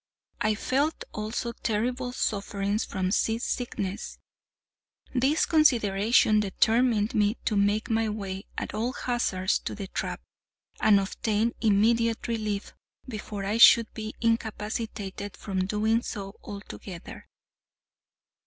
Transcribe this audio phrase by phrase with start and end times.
[0.39, 4.17] I felt, also, terrible sufferings from sea sickness.
[5.13, 10.19] These considerations determined me to make my way, at all hazards, to the trap,
[10.79, 12.73] and obtain immediate relief,
[13.07, 17.27] before I should be incapacitated from doing so altogether.